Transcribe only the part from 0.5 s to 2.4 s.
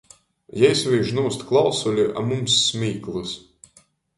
Jei svīž nūst klausuli, a